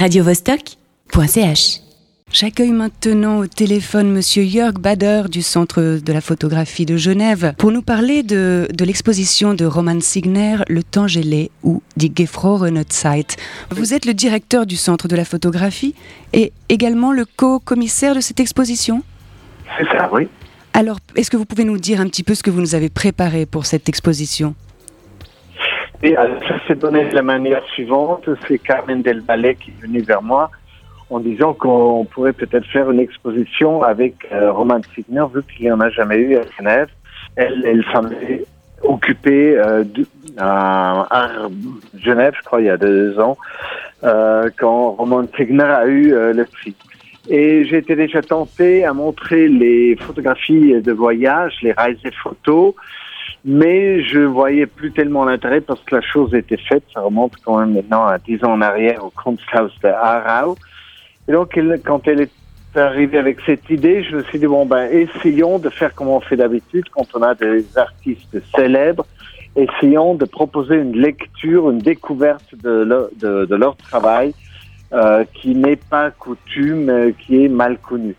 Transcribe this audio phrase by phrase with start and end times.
[0.00, 1.80] radiovostok.ch.
[2.32, 7.70] J'accueille maintenant au téléphone Monsieur Jörg Bader du Centre de la photographie de Genève pour
[7.70, 13.36] nous parler de, de l'exposition de Roman Signer, Le temps gelé ou Die gefrorene Zeit.
[13.70, 15.94] Vous êtes le directeur du Centre de la photographie
[16.32, 19.02] et également le co-commissaire de cette exposition?
[19.76, 20.28] C'est ça, oui.
[20.72, 22.88] Alors, est-ce que vous pouvez nous dire un petit peu ce que vous nous avez
[22.88, 24.54] préparé pour cette exposition?
[26.02, 26.28] Et ça
[26.66, 28.28] s'est donné de la manière suivante.
[28.48, 30.50] C'est Carmen Del Valle qui est venue vers moi
[31.10, 35.72] en disant qu'on pourrait peut-être faire une exposition avec euh, Roman Signer, vu qu'il n'y
[35.72, 36.88] en a jamais eu à Genève.
[37.36, 37.84] Elle, elle
[38.30, 38.46] est
[38.82, 40.06] occupée euh, de-
[40.38, 41.06] à,
[41.98, 43.36] Genève, je crois, il y a deux ans,
[44.04, 46.74] euh, quand Roman Signer a eu euh, le prix.
[47.28, 52.74] Et été déjà tenté à montrer les photographies de voyage, les et photos,
[53.44, 56.84] mais je voyais plus tellement l'intérêt parce que la chose était faite.
[56.92, 60.56] Ça remonte quand même maintenant à dix ans en arrière au Kunsthaus de Aarau.
[61.28, 62.30] Et donc, quand elle est
[62.76, 66.20] arrivée avec cette idée, je me suis dit, bon, ben, essayons de faire comme on
[66.20, 69.06] fait d'habitude quand on a des artistes célèbres.
[69.56, 74.32] Essayons de proposer une lecture, une découverte de leur, de, de leur travail
[74.92, 78.14] euh, qui n'est pas coutume, euh, qui est mal connu.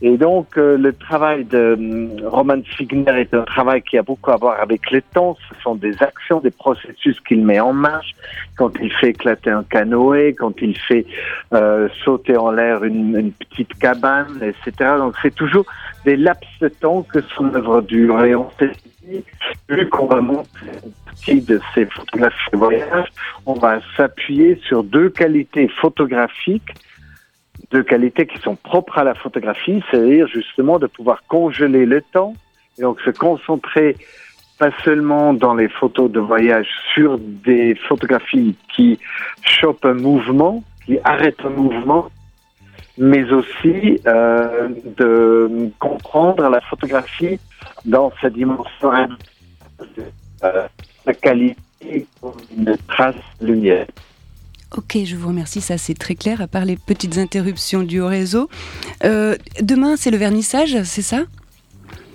[0.00, 4.30] Et donc, euh, le travail de hum, Roman Signer est un travail qui a beaucoup
[4.30, 5.36] à voir avec le temps.
[5.48, 8.14] Ce sont des actions, des processus qu'il met en marche
[8.56, 11.04] quand il fait éclater un canoë, quand il fait
[11.52, 14.92] euh, sauter en l'air une, une petite cabane, etc.
[14.98, 15.66] Donc, c'est toujours
[16.04, 18.24] des laps de temps que son œuvre dure.
[18.24, 18.70] Et on s'est
[19.68, 20.46] vu qu'on va montrer
[21.26, 23.08] de ces photographies de voyage,
[23.46, 26.72] on va s'appuyer sur deux qualités photographiques
[27.70, 32.34] deux qualités qui sont propres à la photographie, c'est-à-dire justement de pouvoir congeler le temps
[32.78, 33.96] et donc se concentrer
[34.58, 38.98] pas seulement dans les photos de voyage sur des photographies qui
[39.42, 42.08] chopent un mouvement, qui arrêtent un mouvement,
[42.96, 47.38] mais aussi euh, de comprendre la photographie
[47.84, 48.90] dans sa dimension
[50.42, 50.66] euh,
[51.06, 52.06] la qualité
[52.56, 53.86] une trace lumière.
[54.76, 58.50] Ok, je vous remercie, ça c'est très clair, à part les petites interruptions au réseau.
[59.04, 61.22] Euh, demain, c'est le vernissage, c'est ça?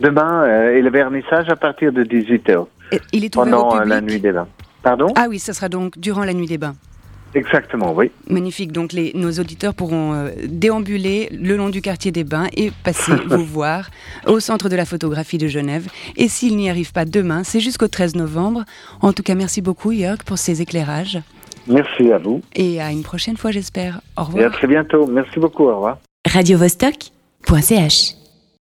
[0.00, 3.74] Demain euh, et le vernissage à partir de 18h, Et Il est ouvert au pendant
[3.76, 3.88] euh, public?
[3.94, 4.48] la nuit des bains.
[4.82, 5.06] Pardon?
[5.16, 6.74] Ah oui, ça sera donc durant la nuit des bains.
[7.34, 8.10] Exactement, oui.
[8.28, 12.70] Magnifique, donc les, nos auditeurs pourront euh, déambuler le long du quartier des bains et
[12.84, 13.88] passer vous voir
[14.26, 15.88] au centre de la photographie de Genève.
[16.16, 18.64] Et s'ils n'y arrivent pas demain, c'est jusqu'au 13 novembre.
[19.00, 21.20] En tout cas, merci beaucoup Jörg pour ces éclairages
[21.66, 24.00] Merci à vous et à une prochaine fois j'espère.
[24.16, 24.52] Au et à revoir.
[24.52, 25.06] très bientôt.
[25.06, 25.64] Merci beaucoup.
[25.64, 25.98] Au revoir.
[26.28, 28.21] radiovostok.ch